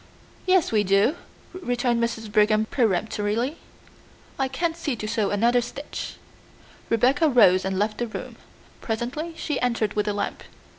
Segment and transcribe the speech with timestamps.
[0.47, 1.15] "Yes, we do,"
[1.53, 2.31] returned Mrs.
[2.31, 3.57] Brigham peremptorily.
[4.39, 6.15] "I can't see to sew another stitch."
[6.89, 8.37] Rebecca rose and left the room.
[8.81, 10.41] Presently she entered with a lamp.